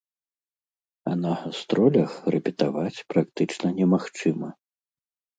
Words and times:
А 1.09 1.11
на 1.23 1.33
гастролях 1.41 2.15
рэпетаваць 2.35 3.03
практычна 3.13 3.67
немагчыма. 3.79 4.49